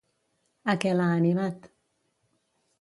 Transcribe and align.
A 0.73 0.75
què 0.85 0.95
l'ha 0.95 1.11
animat? 1.19 1.71